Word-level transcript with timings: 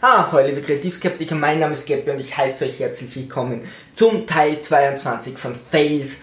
Ah, 0.00 0.30
hallo 0.30 0.46
liebe 0.46 0.62
Kreativskeptiker, 0.62 1.34
mein 1.34 1.58
Name 1.58 1.72
ist 1.72 1.84
Gabby 1.84 2.12
und 2.12 2.20
ich 2.20 2.36
heiße 2.36 2.66
euch 2.66 2.78
herzlich 2.78 3.16
willkommen 3.16 3.62
zum 3.94 4.28
Teil 4.28 4.60
22 4.60 5.36
von 5.36 5.56
Fails, 5.56 6.22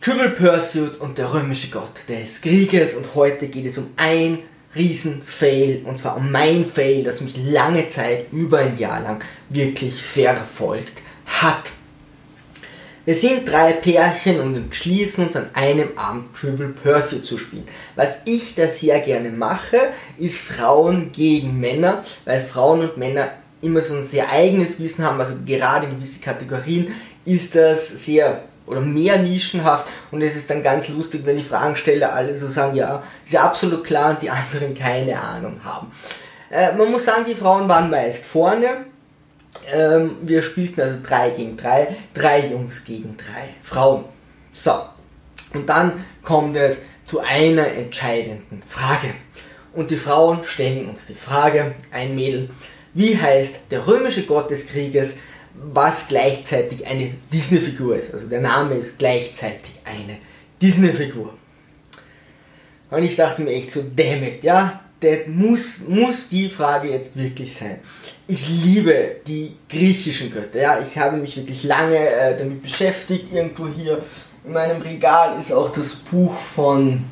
Trivial 0.00 0.28
Pursuit 0.30 0.96
und 1.00 1.18
der 1.18 1.34
römische 1.34 1.72
Gott 1.72 2.08
des 2.08 2.42
Krieges 2.42 2.94
und 2.94 3.16
heute 3.16 3.48
geht 3.48 3.66
es 3.66 3.76
um 3.76 3.92
ein 3.96 4.38
Riesen-Fail 4.76 5.82
und 5.84 5.98
zwar 5.98 6.16
um 6.16 6.30
mein 6.30 6.64
Fail, 6.64 7.02
das 7.02 7.22
mich 7.22 7.36
lange 7.36 7.88
Zeit, 7.88 8.26
über 8.30 8.58
ein 8.58 8.78
Jahr 8.78 9.00
lang, 9.00 9.24
wirklich 9.48 10.00
verfolgt 10.00 11.02
hat. 11.26 11.72
Wir 13.06 13.14
sind 13.14 13.48
drei 13.48 13.70
Pärchen 13.70 14.40
und 14.40 14.56
entschließen 14.56 15.28
uns 15.28 15.36
an 15.36 15.48
einem 15.54 15.96
Abend 15.96 16.34
Trivial 16.34 16.70
Pursuit 16.70 17.24
zu 17.24 17.38
spielen. 17.38 17.68
Was 17.94 18.16
ich 18.24 18.56
da 18.56 18.66
sehr 18.66 18.98
gerne 18.98 19.30
mache, 19.30 19.78
ist 20.18 20.38
Frauen 20.38 21.12
gegen 21.12 21.60
Männer, 21.60 22.02
weil 22.24 22.44
Frauen 22.44 22.80
und 22.80 22.96
Männer 22.96 23.28
immer 23.62 23.80
so 23.80 23.94
ein 23.94 24.04
sehr 24.04 24.32
eigenes 24.32 24.80
Wissen 24.80 25.04
haben, 25.04 25.20
also 25.20 25.34
gerade 25.46 25.86
in 25.86 25.92
gewisse 25.92 26.18
Kategorien 26.18 26.92
ist 27.24 27.54
das 27.54 28.04
sehr 28.04 28.42
oder 28.66 28.80
mehr 28.80 29.18
nischenhaft 29.18 29.86
und 30.10 30.20
es 30.20 30.34
ist 30.34 30.50
dann 30.50 30.64
ganz 30.64 30.88
lustig, 30.88 31.22
wenn 31.24 31.38
ich 31.38 31.46
Fragen 31.46 31.76
stelle, 31.76 32.12
alle 32.12 32.36
so 32.36 32.48
sagen, 32.48 32.74
ja, 32.74 33.04
ist 33.24 33.34
ja 33.34 33.44
absolut 33.44 33.84
klar 33.84 34.10
und 34.10 34.22
die 34.22 34.30
anderen 34.30 34.74
keine 34.74 35.20
Ahnung 35.20 35.60
haben. 35.62 35.92
Äh, 36.50 36.72
man 36.72 36.90
muss 36.90 37.04
sagen, 37.04 37.24
die 37.28 37.36
Frauen 37.36 37.68
waren 37.68 37.88
meist 37.88 38.24
vorne, 38.24 38.66
ähm, 39.72 40.16
wir 40.20 40.42
spielten 40.42 40.80
also 40.80 40.96
3 41.02 41.30
gegen 41.30 41.56
3, 41.56 41.96
drei 42.14 42.46
Jungs 42.48 42.84
gegen 42.84 43.16
drei 43.16 43.54
Frauen. 43.62 44.04
So, 44.52 44.72
und 45.54 45.68
dann 45.68 46.04
kommt 46.22 46.56
es 46.56 46.82
zu 47.06 47.20
einer 47.20 47.68
entscheidenden 47.68 48.62
Frage. 48.68 49.14
Und 49.72 49.90
die 49.90 49.96
Frauen 49.96 50.40
stellen 50.44 50.88
uns 50.88 51.06
die 51.06 51.14
Frage, 51.14 51.74
ein 51.90 52.14
Mädel, 52.14 52.48
wie 52.94 53.16
heißt 53.18 53.60
der 53.70 53.86
römische 53.86 54.24
Gott 54.24 54.50
des 54.50 54.68
Krieges, 54.68 55.16
was 55.54 56.08
gleichzeitig 56.08 56.86
eine 56.86 57.12
Disney-Figur 57.32 57.96
ist. 57.96 58.12
Also 58.12 58.26
der 58.26 58.40
Name 58.40 58.74
ist 58.74 58.98
gleichzeitig 58.98 59.74
eine 59.84 60.18
Disney-Figur. 60.60 61.34
Und 62.90 63.02
ich 63.02 63.16
dachte 63.16 63.42
mir 63.42 63.52
echt 63.52 63.72
so, 63.72 63.82
damn 63.82 64.22
it, 64.22 64.44
ja, 64.44 64.80
das 65.00 65.26
muss, 65.26 65.80
muss 65.88 66.28
die 66.28 66.48
Frage 66.48 66.90
jetzt 66.90 67.16
wirklich 67.16 67.54
sein. 67.54 67.80
Ich 68.26 68.48
liebe 68.48 69.16
die 69.26 69.54
griechischen 69.68 70.32
Götter. 70.32 70.58
Ja, 70.58 70.78
ich 70.80 70.96
habe 70.96 71.16
mich 71.18 71.36
wirklich 71.36 71.64
lange 71.64 71.98
äh, 71.98 72.36
damit 72.38 72.62
beschäftigt. 72.62 73.32
Irgendwo 73.32 73.68
hier 73.68 74.02
in 74.44 74.52
meinem 74.52 74.80
Regal 74.80 75.38
ist 75.38 75.52
auch 75.52 75.70
das 75.70 75.94
Buch 75.94 76.34
von, 76.38 77.04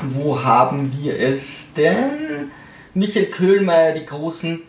wo 0.00 0.42
haben 0.42 0.92
wir 1.00 1.18
es 1.18 1.72
denn? 1.76 2.50
Michael 2.94 3.26
Köhlmeier, 3.26 3.92
die 3.92 4.06
großen, 4.06 4.62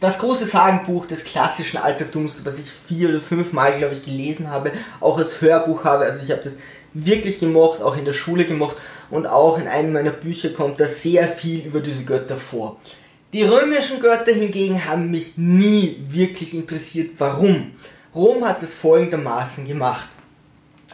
das 0.00 0.18
große 0.18 0.46
Sagenbuch 0.46 1.06
des 1.06 1.24
klassischen 1.24 1.78
Altertums, 1.78 2.44
was 2.44 2.58
ich 2.58 2.70
vier 2.88 3.10
oder 3.10 3.20
fünf 3.20 3.52
Mal, 3.52 3.78
glaube 3.78 3.94
ich, 3.94 4.04
gelesen 4.04 4.50
habe, 4.50 4.72
auch 5.00 5.16
als 5.16 5.40
Hörbuch 5.40 5.84
habe. 5.84 6.04
Also 6.04 6.20
ich 6.22 6.30
habe 6.30 6.42
das 6.42 6.58
wirklich 6.92 7.38
gemocht, 7.38 7.82
auch 7.82 7.96
in 7.96 8.04
der 8.04 8.12
Schule 8.12 8.46
gemocht 8.46 8.76
und 9.10 9.26
auch 9.26 9.58
in 9.58 9.66
einem 9.66 9.92
meiner 9.92 10.10
Bücher 10.10 10.50
kommt 10.50 10.80
da 10.80 10.86
sehr 10.86 11.28
viel 11.28 11.66
über 11.66 11.80
diese 11.80 12.04
Götter 12.04 12.36
vor. 12.36 12.78
Die 13.32 13.42
römischen 13.42 14.00
Götter 14.00 14.32
hingegen 14.32 14.84
haben 14.86 15.10
mich 15.10 15.34
nie 15.36 16.02
wirklich 16.08 16.54
interessiert. 16.54 17.10
Warum? 17.18 17.72
Rom 18.14 18.44
hat 18.44 18.62
es 18.62 18.74
folgendermaßen 18.74 19.66
gemacht. 19.66 20.08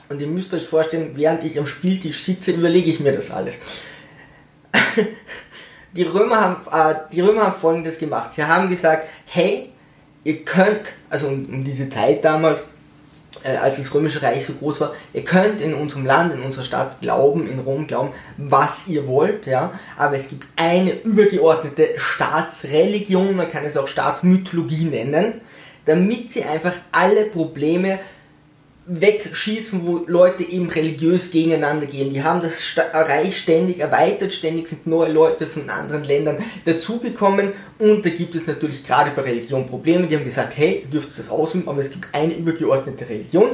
Und 0.09 0.21
ihr 0.21 0.27
müsst 0.27 0.53
euch 0.53 0.67
vorstellen, 0.67 1.13
während 1.15 1.45
ich 1.45 1.59
am 1.59 1.67
Spieltisch 1.67 2.25
sitze, 2.25 2.53
überlege 2.53 2.91
ich 2.91 3.01
mir 3.01 3.13
das 3.13 3.31
alles. 3.31 3.55
die, 5.93 6.03
Römer 6.03 6.41
haben, 6.41 6.57
äh, 6.71 6.95
die 7.13 7.21
Römer 7.21 7.47
haben 7.47 7.61
folgendes 7.61 7.99
gemacht. 7.99 8.33
Sie 8.35 8.45
haben 8.45 8.69
gesagt, 8.69 9.09
hey, 9.27 9.71
ihr 10.25 10.45
könnt, 10.45 10.93
also 11.09 11.29
um, 11.29 11.47
um 11.47 11.65
diese 11.65 11.89
Zeit 11.89 12.25
damals, 12.25 12.69
äh, 13.43 13.57
als 13.57 13.79
das 13.79 13.93
Römische 13.95 14.23
Reich 14.23 14.47
so 14.47 14.55
groß 14.55 14.81
war, 14.81 14.95
ihr 15.13 15.25
könnt 15.25 15.61
in 15.61 15.75
unserem 15.75 16.07
Land, 16.07 16.35
in 16.35 16.43
unserer 16.43 16.65
Stadt 16.65 17.01
glauben, 17.01 17.49
in 17.49 17.59
Rom 17.59 17.87
glauben, 17.87 18.13
was 18.37 18.87
ihr 18.89 19.07
wollt, 19.07 19.47
ja, 19.47 19.79
aber 19.97 20.17
es 20.17 20.29
gibt 20.29 20.47
eine 20.57 20.93
übergeordnete 20.93 21.91
Staatsreligion, 21.97 23.37
man 23.37 23.51
kann 23.51 23.65
es 23.65 23.77
auch 23.77 23.89
Staatsmythologie 23.89 24.85
nennen, 24.85 25.41
damit 25.87 26.33
sie 26.33 26.45
einfach 26.45 26.75
alle 26.93 27.27
Probleme 27.27 27.99
wegschießen, 28.87 29.87
wo 29.87 30.05
Leute 30.07 30.43
eben 30.43 30.69
religiös 30.69 31.31
gegeneinander 31.31 31.87
gehen. 31.87 32.13
Die 32.13 32.23
haben 32.23 32.43
das 32.43 32.61
Reich 32.93 33.39
ständig 33.39 33.81
erweitert, 33.81 34.33
ständig 34.35 34.69
sind 34.69 34.87
neue 34.87 35.11
Leute 35.11 35.47
von 35.47 35.69
anderen 35.71 36.05
Ländern 36.05 36.39
dazugekommen 36.65 37.53
und 37.79 38.05
da 38.05 38.11
gibt 38.11 38.35
es 38.35 38.47
natürlich 38.47 38.87
gerade 38.87 39.13
bei 39.13 39.23
Religion 39.23 39.67
Probleme. 39.67 40.07
Die 40.07 40.17
haben 40.17 40.25
gesagt, 40.25 40.53
hey, 40.57 40.83
ihr 40.85 40.91
dürft 40.91 41.19
das 41.19 41.31
ausüben, 41.31 41.67
aber 41.67 41.81
es 41.81 41.91
gibt 41.91 42.09
eine 42.13 42.35
übergeordnete 42.35 43.09
Religion 43.09 43.51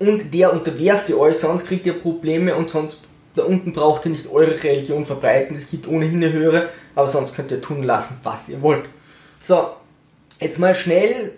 und 0.00 0.34
der 0.34 0.52
unterwerft 0.52 1.08
ihr 1.10 1.18
euch, 1.18 1.38
sonst 1.38 1.66
kriegt 1.66 1.86
ihr 1.86 1.94
Probleme 1.94 2.56
und 2.56 2.70
sonst 2.70 3.00
da 3.36 3.44
unten 3.44 3.74
braucht 3.74 4.06
ihr 4.06 4.12
nicht 4.12 4.30
eure 4.32 4.62
Religion 4.62 5.04
verbreiten. 5.04 5.54
Es 5.54 5.70
gibt 5.70 5.86
ohnehin 5.86 6.24
eine 6.24 6.32
höhere, 6.32 6.70
aber 6.94 7.06
sonst 7.06 7.36
könnt 7.36 7.50
ihr 7.50 7.60
tun 7.60 7.82
lassen, 7.82 8.18
was 8.22 8.48
ihr 8.48 8.62
wollt. 8.62 8.88
So, 9.44 9.68
jetzt 10.40 10.58
mal 10.58 10.74
schnell 10.74 11.32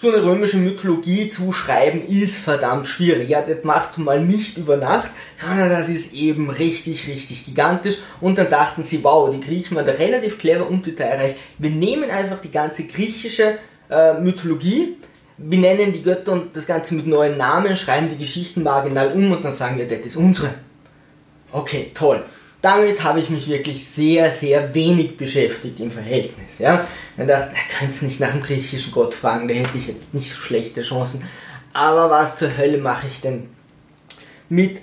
so 0.00 0.12
eine 0.12 0.24
römische 0.24 0.58
Mythologie 0.58 1.28
zuschreiben 1.28 2.06
ist 2.06 2.36
verdammt 2.36 2.86
schwierig. 2.86 3.30
Ja, 3.30 3.42
das 3.42 3.64
machst 3.64 3.96
du 3.96 4.02
mal 4.02 4.24
nicht 4.24 4.56
über 4.56 4.76
Nacht, 4.76 5.10
sondern 5.34 5.70
das 5.70 5.88
ist 5.88 6.14
eben 6.14 6.50
richtig, 6.50 7.08
richtig 7.08 7.46
gigantisch. 7.46 7.98
Und 8.20 8.38
dann 8.38 8.48
dachten 8.48 8.84
sie, 8.84 9.02
wow, 9.02 9.28
die 9.28 9.40
Griechen 9.40 9.76
waren 9.76 9.86
da 9.86 9.92
relativ 9.92 10.38
clever 10.38 10.68
und 10.68 10.86
detailreich. 10.86 11.34
Wir 11.58 11.70
nehmen 11.70 12.10
einfach 12.10 12.38
die 12.38 12.50
ganze 12.50 12.84
griechische 12.84 13.58
äh, 13.90 14.14
Mythologie, 14.20 14.96
benennen 15.36 15.92
die 15.92 16.02
Götter 16.02 16.32
und 16.32 16.56
das 16.56 16.66
Ganze 16.66 16.94
mit 16.94 17.08
neuen 17.08 17.36
Namen, 17.36 17.76
schreiben 17.76 18.08
die 18.08 18.18
Geschichten 18.18 18.62
marginal 18.62 19.12
um 19.12 19.32
und 19.32 19.44
dann 19.44 19.52
sagen 19.52 19.78
wir, 19.78 19.88
das 19.88 20.00
ist 20.00 20.16
unsere. 20.16 20.54
Okay, 21.50 21.90
toll 21.92 22.22
damit 22.60 23.04
habe 23.04 23.20
ich 23.20 23.30
mich 23.30 23.48
wirklich 23.48 23.88
sehr, 23.88 24.32
sehr 24.32 24.74
wenig 24.74 25.16
beschäftigt 25.16 25.78
im 25.80 25.90
Verhältnis. 25.90 26.58
Ja? 26.58 26.86
Ich 27.16 27.26
dachte, 27.26 27.50
na, 27.52 27.78
könnt's 27.78 28.02
nicht 28.02 28.20
nach 28.20 28.32
dem 28.32 28.42
griechischen 28.42 28.92
Gott 28.92 29.14
fragen, 29.14 29.46
da 29.48 29.54
hätte 29.54 29.78
ich 29.78 29.88
jetzt 29.88 30.12
nicht 30.12 30.30
so 30.30 30.36
schlechte 30.36 30.82
Chancen. 30.82 31.22
Aber 31.72 32.10
was 32.10 32.36
zur 32.38 32.56
Hölle 32.56 32.78
mache 32.78 33.06
ich 33.06 33.20
denn 33.20 33.48
mit 34.48 34.78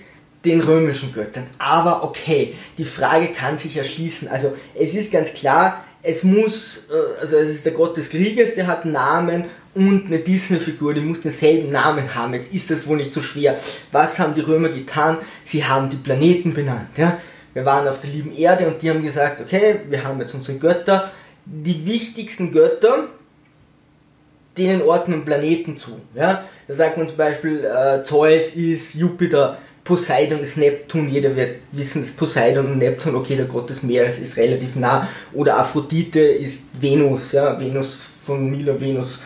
den 0.46 0.62
römischen 0.62 1.14
Göttern? 1.14 1.48
Aber 1.58 2.04
okay, 2.04 2.56
die 2.78 2.86
Frage 2.86 3.30
kann 3.30 3.58
sich 3.58 3.76
erschließen. 3.76 4.30
Also 4.30 4.56
es 4.74 4.94
ist 4.94 5.12
ganz 5.12 5.34
klar, 5.34 5.84
es 6.02 6.24
muss, 6.24 6.88
äh, 6.90 7.22
also 7.22 7.36
es 7.38 7.50
ist 7.50 7.66
der 7.66 7.74
Gott 7.74 7.98
des 7.98 8.12
Krieges, 8.12 8.56
der 8.56 8.68
hat 8.68 8.84
einen 8.84 8.94
Namen 8.94 9.46
und 9.74 10.06
eine 10.06 10.20
Disney-Figur, 10.20 10.94
die 10.94 11.02
muss 11.02 11.22
denselben 11.22 11.72
Namen 11.72 12.16
haben. 12.16 12.34
Jetzt 12.34 12.54
ist 12.54 12.72
das 12.72 12.88
wohl 12.88 12.96
nicht 12.96 13.14
so 13.14 13.22
schwer. 13.22 13.60
Was 13.92 14.20
haben 14.20 14.34
die 14.34 14.42
Römer 14.42 14.70
getan? 14.70 15.18
Sie 15.44 15.66
haben 15.66 15.90
die 15.90 15.98
Planeten 15.98 16.54
benannt. 16.54 16.98
Ja? 16.98 17.20
Wir 17.56 17.66
waren 17.66 17.88
auf 17.88 18.02
der 18.02 18.10
lieben 18.10 18.36
Erde 18.36 18.68
und 18.68 18.82
die 18.82 18.90
haben 18.90 19.02
gesagt, 19.02 19.40
okay, 19.40 19.78
wir 19.90 20.04
haben 20.04 20.20
jetzt 20.20 20.36
unsere 20.36 20.60
Götter, 20.60 21.10
die 21.46 21.86
wichtigsten 21.86 22.52
Götter, 22.52 23.06
denen 24.58 24.82
ordnen 24.82 25.24
Planeten 25.24 25.78
zu. 25.78 26.02
Ja? 26.14 26.44
Da 26.68 26.76
sagt 26.76 26.98
man 26.98 27.08
zum 27.08 27.16
Beispiel, 27.16 27.64
äh, 27.64 28.04
Zeus 28.04 28.56
ist 28.56 28.96
Jupiter, 28.96 29.58
Poseidon 29.86 30.42
ist 30.42 30.58
Neptun, 30.58 31.08
jeder 31.08 31.34
wird 31.38 31.58
wissen, 31.72 32.02
dass 32.02 32.12
Poseidon 32.12 32.66
und 32.66 32.78
Neptun, 32.80 33.16
okay, 33.16 33.38
der 33.38 33.46
Gott 33.46 33.70
des 33.70 33.84
Meeres 33.84 34.20
ist 34.20 34.36
relativ 34.36 34.76
nah, 34.76 35.08
oder 35.32 35.58
Aphrodite 35.58 36.20
ist 36.20 36.82
Venus, 36.82 37.32
ja, 37.32 37.58
Venus 37.58 37.98
von 38.26 38.50
Milo, 38.50 38.82
Venus 38.82 39.22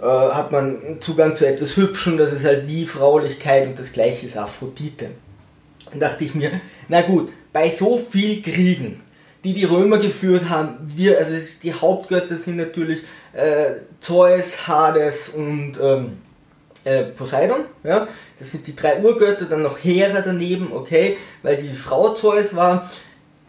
äh, 0.00 0.04
hat 0.04 0.50
man 0.50 0.96
Zugang 0.98 1.36
zu 1.36 1.46
etwas 1.46 1.76
Hübschem, 1.76 2.16
das 2.16 2.32
ist 2.32 2.44
halt 2.44 2.68
die 2.68 2.86
Fraulichkeit 2.86 3.68
und 3.68 3.78
das 3.78 3.92
gleiche 3.92 4.26
ist 4.26 4.36
Aphrodite. 4.36 5.10
Dann 5.90 6.00
dachte 6.00 6.24
ich 6.24 6.34
mir, 6.34 6.50
na 6.88 7.02
gut, 7.02 7.30
bei 7.52 7.70
so 7.70 7.98
viel 7.98 8.42
Kriegen, 8.42 9.00
die 9.44 9.54
die 9.54 9.64
Römer 9.64 9.98
geführt 9.98 10.48
haben, 10.48 10.76
wir, 10.94 11.18
also 11.18 11.34
die 11.62 11.74
Hauptgötter 11.74 12.36
sind 12.36 12.56
natürlich 12.56 13.02
äh, 13.32 13.72
Zeus, 14.00 14.66
Hades 14.66 15.30
und 15.30 15.74
ähm, 15.82 16.18
äh, 16.84 17.02
Poseidon, 17.04 17.60
ja, 17.84 18.08
das 18.38 18.52
sind 18.52 18.66
die 18.66 18.76
drei 18.76 19.00
Urgötter, 19.00 19.46
dann 19.46 19.62
noch 19.62 19.78
Hera 19.82 20.20
daneben, 20.20 20.72
okay, 20.72 21.16
weil 21.42 21.56
die 21.56 21.74
Frau 21.74 22.14
Zeus 22.14 22.56
war, 22.56 22.90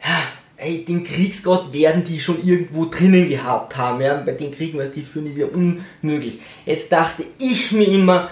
ja, 0.03 0.17
ey, 0.57 0.85
den 0.85 1.03
Kriegsgott 1.03 1.73
werden 1.73 2.03
die 2.03 2.19
schon 2.19 2.44
irgendwo 2.44 2.85
drinnen 2.85 3.29
gehabt 3.29 3.75
haben, 3.77 4.01
ja, 4.01 4.15
bei 4.25 4.33
den 4.33 4.56
Kriegen, 4.56 4.77
was 4.77 4.91
die 4.91 5.01
führen, 5.01 5.27
ist 5.27 5.38
ja 5.38 5.47
unmöglich. 5.47 6.39
Jetzt 6.65 6.91
dachte 6.91 7.23
ich 7.39 7.71
mir 7.71 7.88
immer, 7.88 8.29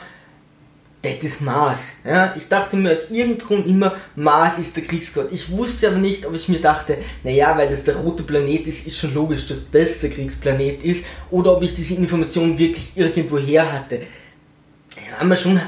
das 1.01 1.13
ist 1.23 1.41
Mars. 1.41 1.93
Ja? 2.05 2.33
Ich 2.37 2.47
dachte 2.47 2.77
mir 2.77 2.91
aus 2.91 3.09
irgendeinem 3.09 3.47
Grund 3.47 3.67
immer, 3.67 3.95
Mars 4.15 4.59
ist 4.59 4.75
der 4.75 4.83
Kriegsgott. 4.83 5.31
Ich 5.31 5.49
wusste 5.49 5.87
aber 5.87 5.97
nicht, 5.97 6.25
ob 6.25 6.35
ich 6.35 6.47
mir 6.47 6.61
dachte, 6.61 6.97
naja, 7.23 7.57
weil 7.57 7.69
das 7.69 7.83
der 7.83 7.95
rote 7.95 8.23
Planet 8.23 8.67
ist, 8.67 8.85
ist 8.85 8.99
schon 8.99 9.13
logisch, 9.13 9.47
dass 9.47 9.71
das 9.71 10.01
der 10.01 10.11
Kriegsplanet 10.11 10.83
ist, 10.83 11.05
oder 11.31 11.57
ob 11.57 11.63
ich 11.63 11.73
diese 11.73 11.95
Information 11.95 12.57
wirklich 12.57 12.95
irgendwo 12.95 13.39
her 13.39 13.71
hatte. 13.71 14.01
Ja, 14.95 15.35
schon. 15.35 15.59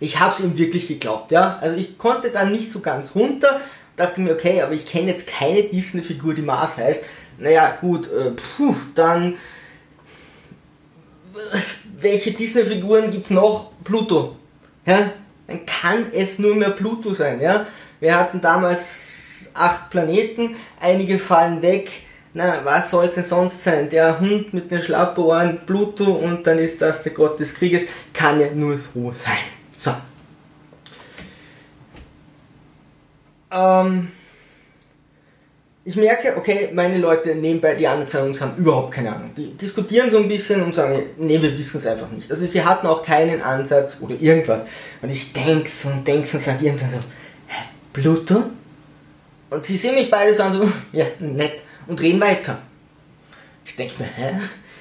Ich 0.00 0.20
habe 0.20 0.34
es 0.34 0.40
ihm 0.40 0.56
wirklich 0.58 0.86
geglaubt, 0.86 1.32
ja. 1.32 1.58
Also 1.60 1.76
ich 1.76 1.96
konnte 1.96 2.30
da 2.30 2.44
nicht 2.44 2.70
so 2.70 2.80
ganz 2.80 3.14
runter, 3.14 3.60
dachte 3.96 4.20
mir, 4.20 4.32
okay, 4.32 4.60
aber 4.60 4.72
ich 4.72 4.86
kenne 4.86 5.08
jetzt 5.08 5.26
keine 5.26 5.62
Disney-Figur, 5.62 6.34
die 6.34 6.42
Mars 6.42 6.76
heißt. 6.76 7.04
naja, 7.38 7.78
gut, 7.80 8.10
äh, 8.12 8.32
puh, 8.32 8.74
dann 8.94 9.36
welche 12.00 12.32
Disney-Figuren 12.32 13.10
gibt 13.10 13.26
es 13.26 13.30
noch? 13.30 13.72
Pluto. 13.84 14.36
Ja? 14.86 15.10
Dann 15.46 15.66
kann 15.66 16.06
es 16.12 16.38
nur 16.38 16.54
mehr 16.54 16.70
Pluto 16.70 17.12
sein. 17.12 17.40
Ja? 17.40 17.66
Wir 18.00 18.16
hatten 18.16 18.40
damals 18.40 19.50
acht 19.54 19.90
Planeten, 19.90 20.56
einige 20.80 21.18
fallen 21.18 21.62
weg. 21.62 21.90
Na, 22.34 22.60
was 22.64 22.90
soll 22.90 23.06
es 23.06 23.14
denn 23.16 23.24
sonst 23.24 23.62
sein? 23.64 23.90
Der 23.90 24.20
Hund 24.20 24.52
mit 24.52 24.70
den 24.70 24.82
Schlappohren, 24.82 25.60
Pluto 25.66 26.12
und 26.12 26.46
dann 26.46 26.58
ist 26.58 26.80
das 26.80 27.02
der 27.02 27.12
Gott 27.12 27.40
des 27.40 27.54
Krieges. 27.54 27.82
Kann 28.12 28.38
ja 28.38 28.50
nur 28.52 28.78
so 28.78 29.12
sein. 29.12 29.38
So. 29.76 29.92
Ähm, 33.50 34.12
ich 35.88 35.96
merke, 35.96 36.36
okay, 36.36 36.68
meine 36.74 36.98
Leute 36.98 37.34
nebenbei, 37.34 37.74
die 37.74 37.86
anderen 37.86 38.06
zwei 38.06 38.18
Jungs 38.18 38.42
haben 38.42 38.58
überhaupt 38.58 38.92
keine 38.92 39.10
Ahnung. 39.10 39.30
Die 39.34 39.56
diskutieren 39.56 40.10
so 40.10 40.18
ein 40.18 40.28
bisschen 40.28 40.62
und 40.62 40.74
sagen, 40.74 41.02
nee, 41.16 41.40
wir 41.40 41.56
wissen 41.56 41.78
es 41.78 41.86
einfach 41.86 42.10
nicht. 42.10 42.30
Also 42.30 42.44
sie 42.44 42.62
hatten 42.62 42.86
auch 42.86 43.02
keinen 43.02 43.40
Ansatz 43.40 43.96
oder 44.02 44.14
irgendwas. 44.20 44.66
Und 45.00 45.08
ich 45.08 45.32
denke 45.32 45.66
so 45.66 45.88
und 45.88 46.06
denke 46.06 46.26
so 46.26 46.36
und 46.36 46.44
sage 46.44 46.66
irgendwann 46.66 46.90
so, 46.90 46.98
hä, 47.46 47.62
Pluto? 47.94 48.42
Und 49.48 49.64
sie 49.64 49.78
sehen 49.78 49.94
mich 49.94 50.10
beide 50.10 50.34
so 50.34 50.42
an, 50.42 50.52
so, 50.52 50.70
ja, 50.92 51.06
nett, 51.20 51.60
und 51.86 51.98
reden 52.02 52.20
weiter. 52.20 52.58
Ich 53.64 53.74
denke 53.74 53.94
mir, 53.98 54.10
hä? 54.14 54.40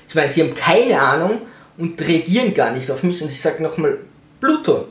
Ich 0.10 0.14
meine, 0.14 0.30
sie 0.30 0.42
haben 0.42 0.56
keine 0.56 1.00
Ahnung 1.00 1.44
und 1.78 2.02
reagieren 2.02 2.54
gar 2.54 2.72
nicht 2.72 2.92
auf 2.92 3.04
mich 3.04 3.22
und 3.22 3.32
ich 3.32 3.40
sage 3.40 3.64
nochmal, 3.64 3.98
Pluto. 4.42 4.90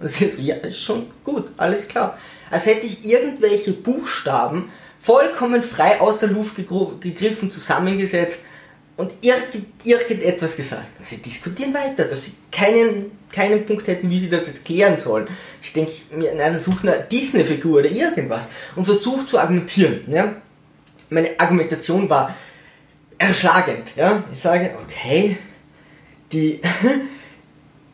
Und 0.00 0.10
sie 0.10 0.28
so, 0.28 0.42
ja, 0.42 0.56
ist 0.56 0.82
schon 0.82 1.06
gut, 1.22 1.52
alles 1.56 1.86
klar. 1.86 2.18
Als 2.50 2.66
hätte 2.66 2.84
ich 2.84 3.04
irgendwelche 3.04 3.70
Buchstaben 3.74 4.72
vollkommen 5.06 5.62
frei 5.62 6.00
aus 6.00 6.18
der 6.18 6.30
Luft 6.30 6.56
gegriffen, 6.56 7.48
zusammengesetzt 7.48 8.46
und 8.96 9.12
irgend, 9.20 9.66
irgendetwas 9.84 10.56
gesagt. 10.56 10.86
sie 11.02 11.18
diskutieren 11.18 11.72
weiter, 11.72 12.04
dass 12.04 12.24
sie 12.24 12.32
keinen, 12.50 13.12
keinen 13.30 13.64
Punkt 13.64 13.86
hätten, 13.86 14.10
wie 14.10 14.18
sie 14.18 14.28
das 14.28 14.48
jetzt 14.48 14.64
klären 14.64 14.96
sollen. 14.96 15.28
Ich 15.62 15.72
denke 15.72 15.92
mir, 16.10 16.34
nein, 16.34 16.54
dann 16.54 16.60
sucht 16.60 16.82
eine 16.82 17.06
Disney-Figur 17.10 17.80
oder 17.80 17.90
irgendwas 17.90 18.46
und 18.74 18.84
versucht 18.84 19.28
zu 19.28 19.38
argumentieren. 19.38 20.00
Ja? 20.08 20.36
Meine 21.08 21.38
Argumentation 21.38 22.10
war 22.10 22.34
erschlagend. 23.16 23.88
Ja? 23.94 24.24
Ich 24.32 24.40
sage, 24.40 24.74
okay, 24.82 25.38
die, 26.32 26.60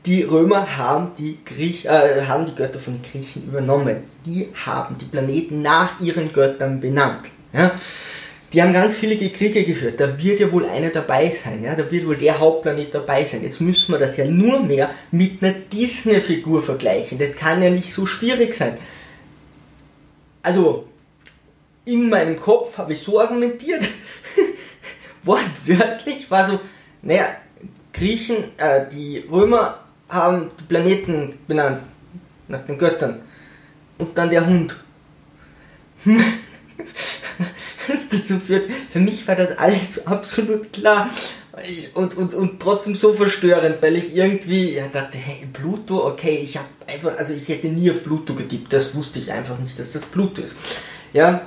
die 0.07 0.23
Römer 0.23 0.77
haben 0.77 1.13
die, 1.17 1.39
Griech, 1.45 1.87
äh, 1.87 2.27
haben 2.27 2.47
die 2.47 2.55
Götter 2.55 2.81
von 2.81 2.95
den 2.95 3.11
Griechen 3.11 3.45
übernommen. 3.45 4.03
Die 4.27 4.49
haben 4.67 4.97
die 4.99 5.05
Planeten 5.05 5.63
nach 5.63 6.01
ihren 6.01 6.33
Göttern 6.33 6.81
benannt. 6.81 7.27
Ja? 7.53 7.71
Die 8.53 8.61
haben 8.61 8.73
ganz 8.73 8.97
viele 8.97 9.17
Kriege 9.31 9.65
geführt. 9.65 10.01
Da 10.01 10.23
wird 10.23 10.41
ja 10.41 10.51
wohl 10.51 10.67
einer 10.67 10.91
dabei 10.91 11.31
sein. 11.31 11.63
Ja? 11.63 11.75
Da 11.75 11.89
wird 11.91 12.07
wohl 12.07 12.17
der 12.17 12.39
Hauptplanet 12.41 12.93
dabei 12.93 13.25
sein. 13.25 13.43
Jetzt 13.45 13.61
müssen 13.61 13.93
wir 13.93 13.99
das 13.99 14.17
ja 14.17 14.25
nur 14.25 14.61
mehr 14.61 14.91
mit 15.13 15.43
einer 15.43 15.55
Disney-Figur 15.73 16.63
vergleichen. 16.63 17.19
Das 17.19 17.37
kann 17.37 17.63
ja 17.63 17.71
nicht 17.71 17.93
so 17.93 18.05
schwierig 18.05 18.55
sein. 18.55 18.77
Also, 20.43 20.89
in 21.85 22.09
meinem 22.09 22.39
Kopf 22.39 22.77
habe 22.77 22.93
ich 22.93 23.01
so 23.01 23.21
argumentiert. 23.21 23.85
Wortwörtlich 25.23 26.29
war 26.29 26.49
so, 26.49 26.59
naja, 27.03 27.37
Griechen, 27.93 28.37
äh, 28.57 28.87
die 28.93 29.19
Römer 29.31 29.82
haben 30.13 30.51
die 30.61 30.65
Planeten 30.65 31.39
benannt, 31.49 31.81
nach 32.49 32.65
den 32.65 32.79
Göttern. 32.79 33.23
Und 33.99 34.17
dann 34.17 34.31
der 34.31 34.47
Hund. 34.47 34.77
das 37.89 38.09
dazu 38.11 38.39
führt, 38.39 38.71
für 38.93 39.01
mich 39.01 39.27
war 39.27 39.37
das 39.37 39.57
alles 39.59 40.07
absolut 40.07 40.73
klar. 40.73 41.09
Ich, 41.69 41.95
und, 41.95 42.17
und, 42.17 42.35
und 42.35 42.61
trotzdem 42.61 42.97
so 42.97 43.13
verstörend, 43.13 43.83
weil 43.83 43.97
ich 43.97 44.17
irgendwie 44.17 44.75
ja, 44.75 44.89
dachte, 44.89 45.19
hey, 45.19 45.47
Pluto, 45.53 46.07
okay, 46.07 46.41
ich 46.43 46.57
habe 46.57 46.69
einfach, 46.87 47.17
also 47.19 47.35
ich 47.35 47.49
hätte 47.49 47.69
nie 47.69 47.91
auf 47.91 48.03
Pluto 48.03 48.35
getippt, 48.35 48.73
das 48.73 48.95
wusste 48.95 49.19
ich 49.19 49.31
einfach 49.31 49.59
nicht, 49.59 49.79
dass 49.79 49.93
das 49.93 50.07
Pluto 50.07 50.41
ist. 50.41 50.57
Ja, 51.13 51.47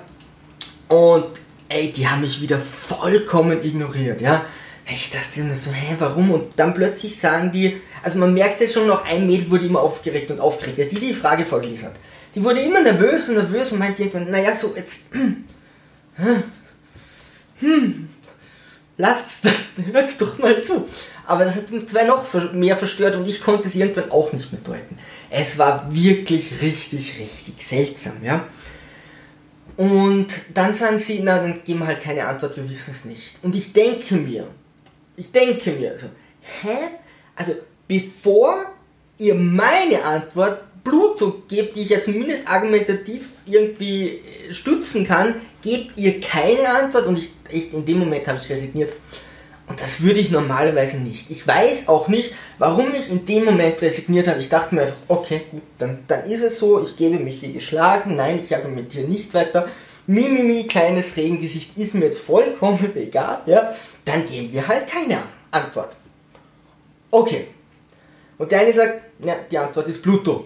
und 0.88 1.26
ey, 1.70 1.92
die 1.92 2.08
haben 2.08 2.22
mich 2.22 2.40
wieder 2.40 2.60
vollkommen 2.60 3.64
ignoriert, 3.64 4.22
ja. 4.22 4.46
Ich 4.88 5.10
dachte 5.10 5.44
mir 5.44 5.56
so, 5.56 5.72
hä, 5.72 5.96
warum? 5.98 6.32
Und 6.32 6.54
dann 6.58 6.74
plötzlich 6.76 7.18
sagen 7.18 7.52
die, 7.52 7.82
also 8.04 8.20
man 8.20 8.34
merkte 8.34 8.68
schon 8.68 8.88
noch, 8.88 9.04
ein 9.06 9.26
Mädel 9.26 9.50
wurde 9.50 9.66
immer 9.66 9.82
aufgeregt 9.82 10.30
und 10.30 10.40
aufgeregt, 10.40 10.92
die 10.92 11.00
die 11.00 11.14
Frage 11.14 11.46
vorgelesen 11.46 11.88
hat. 11.88 11.96
Die 12.36 12.44
wurde 12.44 12.62
immer 12.62 12.82
nervös 12.82 13.28
und 13.30 13.36
nervös 13.36 13.72
und 13.72 13.80
meinte 13.80 14.04
irgendwann, 14.04 14.30
naja, 14.30 14.56
so 14.56 14.74
jetzt, 14.76 15.06
hm, 16.16 16.44
hm, 17.60 18.10
lasst 18.98 19.44
das, 19.44 19.70
hört's 19.92 20.18
doch 20.18 20.38
mal 20.38 20.62
zu. 20.64 20.88
Aber 21.26 21.46
das 21.46 21.56
hat 21.56 21.72
mich 21.72 21.88
zwei 21.88 22.04
noch 22.04 22.24
mehr 22.54 22.78
verstört 22.78 23.16
und 23.16 23.28
ich 23.28 23.42
konnte 23.42 23.68
es 23.68 23.76
irgendwann 23.76 24.12
auch 24.12 24.32
nicht 24.34 24.52
mehr 24.52 24.62
deuten. 24.62 25.00
Es 25.32 25.58
war 25.58 25.88
wirklich 25.92 26.62
richtig, 26.62 27.18
richtig 27.20 27.66
seltsam, 27.66 28.24
ja. 28.24 28.46
Und 29.78 30.28
dann 30.54 30.74
sagen 30.74 31.00
sie, 31.00 31.22
na, 31.24 31.40
dann 31.40 31.64
geben 31.64 31.80
wir 31.80 31.88
halt 31.88 32.02
keine 32.02 32.28
Antwort, 32.28 32.56
wir 32.56 32.70
wissen 32.70 32.92
es 32.92 33.04
nicht. 33.04 33.40
Und 33.42 33.56
ich 33.56 33.74
denke 33.74 34.16
mir, 34.16 34.48
ich 35.16 35.32
denke 35.32 35.72
mir, 35.72 35.92
also, 35.92 36.08
hä? 36.62 36.78
Also, 37.36 37.54
bevor 37.88 38.66
ihr 39.18 39.36
meine 39.36 40.04
Antwort 40.04 40.60
Pluto 40.84 41.44
gebt, 41.48 41.76
die 41.76 41.82
ich 41.82 41.90
ja 41.90 42.02
zumindest 42.02 42.48
argumentativ 42.48 43.30
irgendwie 43.46 44.08
äh, 44.10 44.54
stützen 44.54 45.06
kann, 45.06 45.36
gebt 45.62 45.98
ihr 45.98 46.22
keine 46.22 46.70
Antwort 46.70 47.08
und 47.08 47.18
ich, 47.18 47.30
ich 47.50 47.74
in 47.74 47.86
dem 47.86 48.00
Moment 48.00 48.28
habe 48.28 48.40
ich 48.42 48.50
resigniert. 48.50 48.94
Und 49.68 49.82
das 49.82 50.02
würde 50.02 50.20
ich 50.20 50.30
normalerweise 50.30 50.98
nicht. 50.98 51.32
Ich 51.32 51.48
weiß 51.48 51.88
auch 51.88 52.08
nicht, 52.08 52.32
warum 52.60 52.94
ich 52.94 53.10
in 53.10 53.26
dem 53.26 53.46
Moment 53.46 53.82
resigniert 53.82 54.28
habe. 54.28 54.40
Ich 54.40 54.50
dachte 54.50 54.76
mir 54.76 54.82
einfach, 54.82 54.96
okay, 55.08 55.42
gut, 55.50 55.64
dann, 55.80 56.04
dann 56.08 56.30
ist 56.30 56.44
es 56.44 56.60
so, 56.60 56.84
ich 56.84 56.96
gebe 56.96 57.18
mich 57.18 57.42
wie 57.42 57.54
geschlagen, 57.54 58.16
nein, 58.16 58.40
ich 58.44 58.56
argumentiere 58.56 59.08
nicht 59.08 59.34
weiter. 59.34 59.68
Mimimi, 60.08 60.68
kleines 60.68 61.18
Regengesicht 61.18 61.78
ist 61.78 61.96
mir 61.96 62.06
jetzt 62.06 62.22
vollkommen 62.22 62.92
egal, 62.96 63.42
ja, 63.46 63.74
dann 64.04 64.26
geben 64.26 64.52
wir 64.54 64.68
halt 64.68 64.88
keine 64.88 65.20
Antwort. 65.52 65.96
Okay, 67.12 67.48
und 68.38 68.52
der 68.52 68.60
eine 68.62 68.74
sagt, 68.74 69.02
ja, 69.24 69.36
die 69.50 69.58
Antwort 69.58 69.88
ist 69.88 70.02
Pluto. 70.02 70.46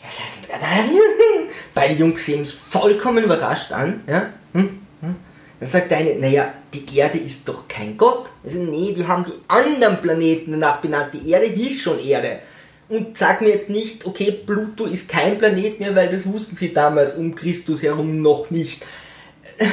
Beide 1.74 1.94
Jungs 1.94 2.24
sehen 2.24 2.42
mich 2.42 2.54
vollkommen 2.54 3.24
überrascht 3.24 3.72
an. 3.72 4.02
Ja? 4.06 4.32
Hm? 4.52 4.80
Hm? 5.00 5.16
Dann 5.58 5.68
sagt 5.68 5.90
der 5.90 5.98
eine, 5.98 6.14
naja, 6.16 6.52
die 6.72 6.96
Erde 6.96 7.18
ist 7.18 7.48
doch 7.48 7.66
kein 7.66 7.98
Gott. 7.98 8.30
Also 8.44 8.58
nee, 8.58 8.92
die 8.92 9.06
haben 9.06 9.24
die 9.24 9.34
anderen 9.48 10.00
Planeten 10.00 10.52
danach 10.52 10.80
benannt. 10.80 11.14
Die 11.14 11.30
Erde 11.30 11.46
hieß 11.46 11.82
schon 11.82 11.98
Erde. 11.98 12.40
Und 12.88 13.18
sag 13.18 13.40
mir 13.40 13.48
jetzt 13.48 13.68
nicht, 13.68 14.06
okay, 14.06 14.30
Pluto 14.30 14.84
ist 14.84 15.08
kein 15.08 15.38
Planet 15.38 15.80
mehr, 15.80 15.96
weil 15.96 16.08
das 16.08 16.30
wussten 16.30 16.56
sie 16.56 16.72
damals 16.72 17.16
um 17.16 17.34
Christus 17.34 17.82
herum 17.82 18.22
noch 18.22 18.50
nicht. 18.50 18.84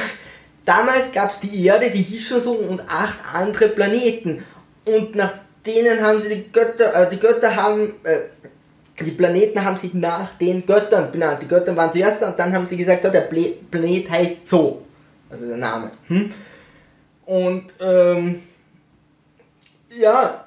Damals 0.64 1.12
gab 1.12 1.30
es 1.30 1.40
die 1.40 1.64
Erde, 1.64 1.90
die 1.90 2.02
hieß 2.02 2.26
schon 2.26 2.40
so, 2.40 2.52
und 2.52 2.80
acht 2.88 3.18
andere 3.32 3.68
Planeten. 3.68 4.42
Und 4.86 5.14
nach 5.14 5.34
denen 5.64 6.00
haben 6.00 6.20
sie 6.22 6.34
die 6.34 6.52
Götter, 6.52 6.94
äh, 6.94 7.10
die 7.10 7.18
Götter 7.18 7.54
haben, 7.54 7.92
äh, 8.02 8.20
die 9.04 9.10
Planeten 9.10 9.64
haben 9.64 9.76
sich 9.76 9.92
nach 9.94 10.36
den 10.38 10.64
Göttern 10.64 11.12
benannt. 11.12 11.42
Die 11.42 11.48
Götter 11.48 11.76
waren 11.76 11.92
zuerst 11.92 12.22
da 12.22 12.30
und 12.30 12.38
dann 12.38 12.52
haben 12.52 12.66
sie 12.66 12.76
gesagt, 12.76 13.02
so, 13.02 13.10
der 13.10 13.28
Planet 13.70 14.10
heißt 14.10 14.48
so. 14.48 14.82
Also 15.28 15.48
der 15.48 15.56
Name. 15.56 15.90
Hm? 16.08 16.30
Und 17.26 17.64
ähm, 17.80 18.42
ja, 19.90 20.44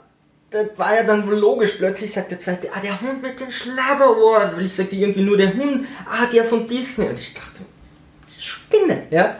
das 0.49 0.67
war 0.77 0.95
ja 0.95 1.03
dann 1.03 1.27
wohl 1.27 1.35
logisch. 1.35 1.71
Plötzlich 1.77 2.13
sagt 2.13 2.31
der 2.31 2.39
zweite, 2.39 2.69
ah, 2.73 2.79
der 2.79 2.99
Hund 3.01 3.21
mit 3.21 3.39
den 3.39 3.51
Schlabberohren. 3.51 4.55
Weil 4.55 4.65
ich 4.65 4.73
sagte 4.73 4.95
irgendwie 4.95 5.21
nur 5.21 5.37
der 5.37 5.53
Hund, 5.53 5.87
ah, 6.09 6.25
der 6.33 6.45
von 6.45 6.67
Disney. 6.67 7.07
Und 7.07 7.19
ich 7.19 7.33
dachte, 7.33 7.63
Spinne, 8.39 9.03
ja. 9.09 9.39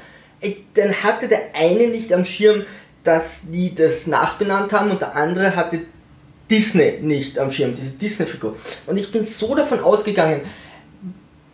Dann 0.73 1.03
hatte 1.03 1.27
der 1.27 1.55
eine 1.55 1.87
nicht 1.87 2.13
am 2.13 2.25
Schirm, 2.25 2.65
dass 3.03 3.41
die 3.43 3.73
das 3.73 4.05
nachbenannt 4.05 4.71
haben 4.73 4.91
und 4.91 5.01
der 5.01 5.15
andere 5.15 5.55
hatte 5.55 5.81
Disney 6.49 6.99
nicht 7.01 7.39
am 7.39 7.51
Schirm, 7.51 7.73
diese 7.75 7.91
Disney-Figur. 7.91 8.55
Und 8.85 8.97
ich 8.97 9.11
bin 9.11 9.25
so 9.25 9.55
davon 9.55 9.79
ausgegangen, 9.79 10.41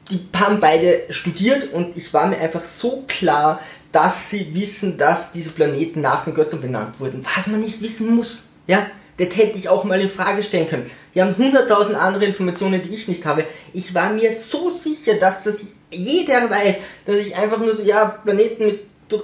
die 0.10 0.19
haben 0.36 0.60
beide 0.60 1.05
studiert 1.10 1.72
und 1.72 1.95
ich 1.95 2.13
war 2.13 2.27
mir 2.27 2.38
einfach 2.38 2.65
so 2.65 3.05
klar, 3.07 3.62
dass 3.91 4.29
sie 4.29 4.53
wissen, 4.53 4.98
dass 4.98 5.31
diese 5.31 5.51
Planeten 5.51 6.01
nach 6.01 6.25
den 6.25 6.33
Göttern 6.33 6.60
benannt 6.60 7.00
wurden. 7.00 7.25
Was 7.36 7.48
man 7.48 7.62
nicht 7.62 7.81
wissen 7.81 8.15
muss. 8.15 8.48
Ja, 8.67 8.86
das 9.17 9.38
hätte 9.38 9.58
ich 9.58 9.70
auch 9.70 9.84
mal 9.84 10.01
in 10.01 10.10
Frage 10.10 10.43
stellen 10.43 10.67
können. 10.67 10.89
Wir 11.13 11.25
haben 11.25 11.38
hunderttausend 11.38 11.96
andere 11.96 12.25
Informationen, 12.25 12.82
die 12.82 12.93
ich 12.93 13.08
nicht 13.08 13.25
habe. 13.25 13.46
Ich 13.74 13.93
war 13.93 14.12
mir 14.12 14.34
so 14.34 14.70
sicher, 14.70 15.15
dass 15.15 15.43
das 15.43 15.63
jeder 15.91 16.50
weiß, 16.50 16.79
dass 17.05 17.17
ich 17.17 17.36
einfach 17.36 17.60
nur 17.60 17.75
so, 17.75 17.84
ja, 17.84 18.05
Planeten 18.24 18.65
mit 18.65 18.79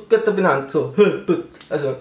Götter 0.08 0.32
benannt, 0.32 0.70
so, 0.70 0.94
also 1.70 1.96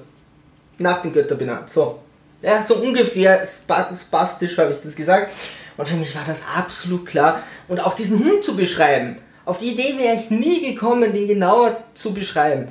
nach 0.79 1.01
den 1.01 1.13
Göttern 1.13 1.39
benannt, 1.39 1.71
so. 1.71 2.01
Ja, 2.43 2.63
so 2.63 2.77
ungefähr 2.77 3.45
spastisch 3.45 4.59
habe 4.59 4.73
ich 4.73 4.81
das 4.81 4.95
gesagt. 4.95 5.33
Und 5.77 5.89
für 5.89 5.97
mich 5.97 6.15
war 6.15 6.25
das 6.27 6.41
absolut 6.57 7.07
klar. 7.07 7.43
Und 7.67 7.81
auch 7.81 7.95
diesen 7.95 8.25
Hund 8.25 8.45
zu 8.45 8.55
beschreiben. 8.55 9.17
Auf 9.45 9.59
die 9.59 9.73
Idee 9.73 9.97
wäre 9.99 10.17
ich 10.17 10.31
nie 10.31 10.73
gekommen, 10.73 11.13
den 11.13 11.27
genauer 11.27 11.77
zu 11.95 12.13
beschreiben. 12.13 12.69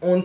Und 0.00 0.24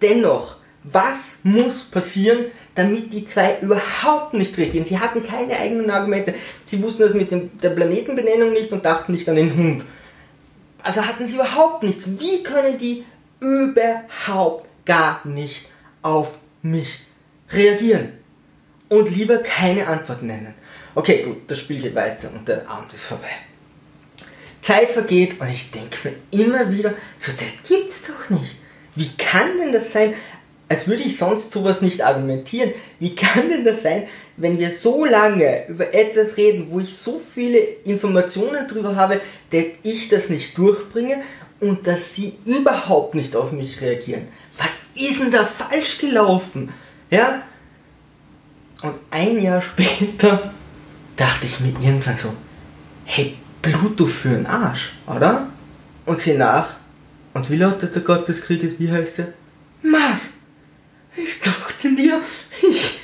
dennoch, 0.00 0.56
was 0.92 1.40
muss 1.42 1.84
passieren, 1.84 2.46
damit 2.74 3.12
die 3.12 3.26
zwei 3.26 3.58
überhaupt 3.60 4.34
nicht 4.34 4.56
reagieren? 4.56 4.84
Sie 4.84 4.98
hatten 4.98 5.26
keine 5.26 5.56
eigenen 5.56 5.90
Argumente. 5.90 6.34
Sie 6.66 6.82
wussten 6.82 7.02
das 7.02 7.14
mit 7.14 7.32
dem, 7.32 7.58
der 7.60 7.70
Planetenbenennung 7.70 8.52
nicht 8.52 8.72
und 8.72 8.84
dachten 8.84 9.12
nicht 9.12 9.28
an 9.28 9.36
den 9.36 9.54
Hund. 9.56 9.84
Also 10.82 11.04
hatten 11.04 11.26
sie 11.26 11.34
überhaupt 11.34 11.82
nichts. 11.82 12.06
Wie 12.18 12.42
können 12.42 12.78
die 12.78 13.04
überhaupt 13.40 14.66
gar 14.84 15.20
nicht 15.24 15.66
auf 16.02 16.38
mich 16.62 17.00
reagieren? 17.50 18.12
Und 18.88 19.14
lieber 19.14 19.38
keine 19.38 19.86
Antwort 19.86 20.22
nennen. 20.22 20.54
Okay, 20.94 21.22
gut, 21.22 21.50
das 21.50 21.58
Spiel 21.58 21.80
geht 21.80 21.94
weiter 21.94 22.30
und 22.34 22.48
der 22.48 22.68
Abend 22.68 22.92
ist 22.94 23.04
vorbei. 23.04 23.28
Zeit 24.62 24.90
vergeht 24.90 25.40
und 25.40 25.48
ich 25.48 25.70
denke 25.70 25.96
mir 26.08 26.42
immer 26.42 26.70
wieder, 26.70 26.94
so, 27.18 27.32
das 27.32 27.68
gibt's 27.68 28.02
doch 28.06 28.30
nicht. 28.30 28.56
Wie 28.94 29.10
kann 29.16 29.58
denn 29.58 29.72
das 29.72 29.92
sein? 29.92 30.14
Als 30.68 30.86
würde 30.86 31.02
ich 31.02 31.16
sonst 31.16 31.50
sowas 31.50 31.80
nicht 31.80 32.04
argumentieren. 32.04 32.72
Wie 33.00 33.14
kann 33.14 33.48
denn 33.48 33.64
das 33.64 33.82
sein, 33.82 34.02
wenn 34.36 34.58
wir 34.58 34.70
so 34.70 35.04
lange 35.04 35.66
über 35.66 35.94
etwas 35.94 36.36
reden, 36.36 36.66
wo 36.70 36.80
ich 36.80 36.94
so 36.94 37.20
viele 37.34 37.58
Informationen 37.58 38.68
drüber 38.68 38.94
habe, 38.94 39.20
dass 39.50 39.64
ich 39.82 40.08
das 40.08 40.28
nicht 40.28 40.58
durchbringe 40.58 41.22
und 41.60 41.86
dass 41.86 42.14
sie 42.14 42.34
überhaupt 42.44 43.14
nicht 43.14 43.34
auf 43.34 43.52
mich 43.52 43.80
reagieren? 43.80 44.28
Was 44.58 44.68
ist 44.94 45.22
denn 45.22 45.32
da 45.32 45.44
falsch 45.44 45.98
gelaufen? 45.98 46.70
Ja? 47.10 47.42
Und 48.82 48.94
ein 49.10 49.40
Jahr 49.40 49.62
später 49.62 50.52
dachte 51.16 51.46
ich 51.46 51.60
mir 51.60 51.70
irgendwann 51.80 52.16
so, 52.16 52.32
hey, 53.06 53.36
Pluto 53.62 54.06
für 54.06 54.28
einen 54.28 54.46
Arsch, 54.46 54.92
oder? 55.06 55.48
Und 56.04 56.20
sieh 56.20 56.34
nach. 56.34 56.76
Und 57.34 57.50
wie 57.50 57.56
lautet 57.56 57.94
der 57.94 58.02
Gott 58.02 58.28
des 58.28 58.42
Krieges? 58.42 58.78
Wie 58.78 58.90
heißt 58.90 59.20
er? 59.20 59.32
Mars. 59.82 60.37
Ich 61.16 61.40
dachte 61.40 61.88
mir, 61.88 62.20
ich 62.62 63.00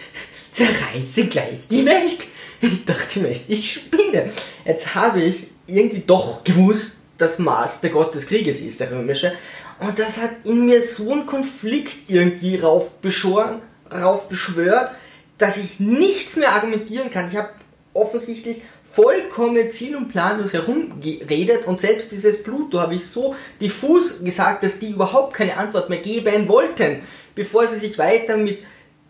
zerreiße 0.53 1.27
gleich 1.27 1.69
die 1.71 1.85
Welt. 1.85 2.19
Ich 2.61 2.85
dachte 2.85 3.21
mir, 3.21 3.37
ich 3.49 3.73
spinne. 3.75 4.33
Jetzt 4.65 4.95
habe 4.95 5.23
ich 5.23 5.49
irgendwie 5.67 6.03
doch 6.07 6.45
gewusst, 6.45 6.99
dass 7.19 7.39
Mars 7.39 7.81
der 7.81 7.91
Gott 7.91 8.15
des 8.15 8.27
Krieges 8.27 8.61
ist, 8.61 8.81
der 8.81 8.91
römische. 8.91 9.33
Und 9.81 9.99
das 9.99 10.17
hat 10.17 10.31
in 10.45 10.67
mir 10.67 10.83
so 10.83 11.13
einen 11.13 11.27
Konflikt 11.27 12.09
irgendwie 12.09 12.57
raufbeschworen, 12.57 13.61
raufbeschwört, 13.93 14.91
dass 15.39 15.57
ich 15.57 15.81
nichts 15.81 16.37
mehr 16.37 16.53
argumentieren 16.53 17.11
kann. 17.11 17.29
Ich 17.31 17.37
habe 17.37 17.51
offensichtlich 17.93 18.63
vollkommen 18.95 19.71
ziel- 19.71 19.97
und 19.97 20.09
planlos 20.09 20.53
herumgeredet 20.53 21.67
und 21.67 21.81
selbst 21.81 22.13
dieses 22.13 22.43
Pluto 22.43 22.81
habe 22.81 22.95
ich 22.95 23.07
so 23.07 23.35
diffus 23.61 24.23
gesagt, 24.23 24.63
dass 24.63 24.79
die 24.79 24.91
überhaupt 24.91 25.35
keine 25.35 25.57
Antwort 25.57 25.91
mehr 25.91 25.99
geben 25.99 26.49
wollten, 26.49 27.03
bevor 27.35 27.67
sie 27.67 27.79
sich 27.79 27.99
weiter 27.99 28.37
mit 28.37 28.59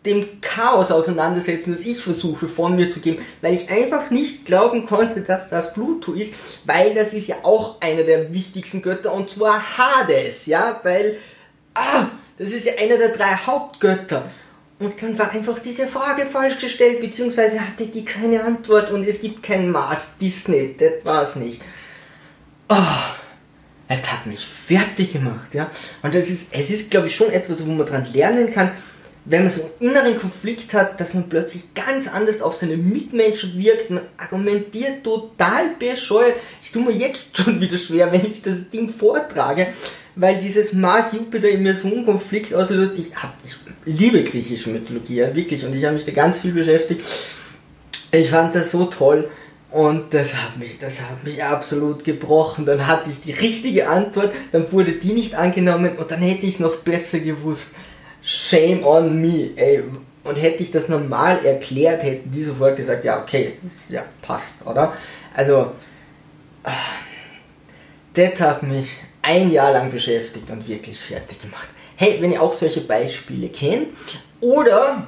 dem 0.06 0.40
Chaos 0.40 0.90
auseinandersetzen, 0.90 1.72
das 1.72 1.86
ich 1.86 1.98
versuche 1.98 2.46
von 2.46 2.76
mir 2.76 2.90
zu 2.90 3.00
geben, 3.00 3.24
weil 3.40 3.54
ich 3.54 3.70
einfach 3.70 4.10
nicht 4.10 4.44
glauben 4.44 4.86
konnte, 4.86 5.22
dass 5.22 5.48
das 5.48 5.72
Pluto 5.72 6.12
ist, 6.12 6.34
weil 6.64 6.94
das 6.94 7.14
ist 7.14 7.28
ja 7.28 7.36
auch 7.42 7.80
einer 7.80 8.02
der 8.02 8.32
wichtigsten 8.32 8.82
Götter 8.82 9.12
und 9.12 9.30
zwar 9.30 9.78
Hades, 9.78 10.46
ja, 10.46 10.80
weil, 10.82 11.18
ah, 11.74 12.06
das 12.38 12.52
ist 12.52 12.66
ja 12.66 12.74
einer 12.78 12.98
der 12.98 13.16
drei 13.16 13.34
Hauptgötter. 13.46 14.30
Und 14.80 15.00
dann 15.00 15.18
war 15.18 15.30
einfach 15.30 15.60
diese 15.60 15.86
Frage 15.86 16.26
falsch 16.26 16.58
gestellt, 16.58 17.00
beziehungsweise 17.00 17.60
hatte 17.60 17.86
die 17.86 18.04
keine 18.04 18.42
Antwort 18.42 18.90
und 18.90 19.06
es 19.06 19.20
gibt 19.20 19.42
kein 19.42 19.70
Maß 19.70 20.18
Disney, 20.20 20.74
das 20.78 21.04
war 21.04 21.22
es 21.22 21.36
nicht. 21.36 21.62
Oh, 22.68 22.74
es 23.88 24.12
hat 24.12 24.26
mich 24.26 24.44
fertig 24.44 25.12
gemacht, 25.12 25.54
ja. 25.54 25.70
Und 26.02 26.14
das 26.14 26.28
ist, 26.28 26.48
es 26.52 26.70
ist, 26.70 26.90
glaube 26.90 27.06
ich, 27.06 27.14
schon 27.14 27.30
etwas, 27.30 27.64
wo 27.64 27.70
man 27.70 27.86
dran 27.86 28.06
lernen 28.12 28.52
kann, 28.52 28.72
wenn 29.26 29.44
man 29.44 29.52
so 29.52 29.62
einen 29.62 29.90
inneren 29.90 30.18
Konflikt 30.18 30.74
hat, 30.74 31.00
dass 31.00 31.14
man 31.14 31.28
plötzlich 31.28 31.72
ganz 31.74 32.08
anders 32.08 32.42
auf 32.42 32.56
seine 32.56 32.76
Mitmenschen 32.76 33.56
wirkt, 33.56 33.90
man 33.90 34.02
argumentiert 34.18 35.02
total 35.02 35.70
bescheuert. 35.78 36.34
Ich 36.62 36.72
tue 36.72 36.82
mir 36.82 36.92
jetzt 36.92 37.36
schon 37.36 37.60
wieder 37.60 37.78
schwer, 37.78 38.12
wenn 38.12 38.26
ich 38.26 38.42
das 38.42 38.70
Ding 38.70 38.92
vortrage, 38.92 39.68
weil 40.16 40.38
dieses 40.38 40.72
Mars 40.72 41.12
Jupiter 41.12 41.48
in 41.48 41.62
mir 41.62 41.74
so 41.74 41.88
einen 41.88 42.04
Konflikt 42.04 42.54
auslöst. 42.54 42.94
Ich, 42.96 43.14
hab, 43.16 43.34
ich 43.42 43.56
liebe 43.84 44.22
griechische 44.22 44.70
Mythologie, 44.70 45.16
ja, 45.16 45.34
wirklich, 45.34 45.64
und 45.64 45.74
ich 45.74 45.84
habe 45.84 45.96
mich 45.96 46.04
da 46.04 46.12
ganz 46.12 46.38
viel 46.38 46.52
beschäftigt. 46.52 47.02
Ich 48.12 48.30
fand 48.30 48.54
das 48.54 48.70
so 48.70 48.84
toll. 48.84 49.28
Und 49.70 50.14
das 50.14 50.36
hat 50.36 50.56
mich, 50.56 50.78
das 50.78 51.00
hat 51.00 51.24
mich 51.24 51.42
absolut 51.42 52.04
gebrochen. 52.04 52.64
Dann 52.64 52.86
hatte 52.86 53.10
ich 53.10 53.22
die 53.22 53.32
richtige 53.32 53.88
Antwort, 53.88 54.32
dann 54.52 54.70
wurde 54.70 54.92
die 54.92 55.12
nicht 55.12 55.34
angenommen 55.34 55.96
und 55.96 56.12
dann 56.12 56.20
hätte 56.20 56.46
ich 56.46 56.54
es 56.54 56.60
noch 56.60 56.76
besser 56.76 57.18
gewusst. 57.18 57.74
Shame 58.22 58.84
on 58.84 59.20
me, 59.20 59.50
ey. 59.56 59.82
Und 60.22 60.36
hätte 60.36 60.62
ich 60.62 60.70
das 60.70 60.88
normal 60.88 61.44
erklärt, 61.44 62.04
hätten 62.04 62.30
die 62.30 62.44
sofort 62.44 62.76
gesagt, 62.76 63.04
ja, 63.04 63.20
okay, 63.20 63.54
ja, 63.88 64.04
passt, 64.22 64.64
oder? 64.64 64.92
Also, 65.34 65.72
ah, 66.62 66.72
das 68.14 68.40
hat 68.40 68.62
mich 68.62 68.98
ein 69.24 69.50
Jahr 69.50 69.72
lang 69.72 69.90
beschäftigt 69.90 70.50
und 70.50 70.68
wirklich 70.68 70.98
fertig 70.98 71.40
gemacht. 71.40 71.68
Hey, 71.96 72.18
wenn 72.20 72.32
ihr 72.32 72.42
auch 72.42 72.52
solche 72.52 72.82
Beispiele 72.82 73.48
kennt 73.48 73.88
oder 74.40 75.06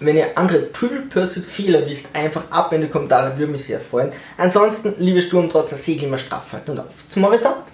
wenn 0.00 0.16
ihr 0.16 0.28
andere 0.36 0.72
Triple 0.72 1.02
Pursuit 1.02 1.44
Fehler 1.44 1.84
wisst, 1.86 2.14
einfach 2.14 2.42
ab 2.50 2.72
in 2.72 2.82
die 2.82 2.88
Kommentare, 2.88 3.36
würde 3.36 3.52
mich 3.52 3.64
sehr 3.64 3.80
freuen. 3.80 4.12
Ansonsten, 4.36 4.94
liebe 4.98 5.20
Sturmtrotzer, 5.20 5.76
segel 5.76 6.08
mal 6.08 6.18
straff 6.18 6.52
halten 6.52 6.70
und 6.70 6.80
auf 6.80 7.08
zum 7.08 7.26
Horizont. 7.26 7.64